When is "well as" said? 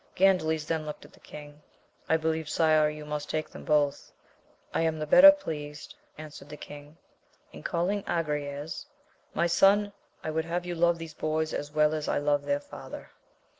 11.71-12.07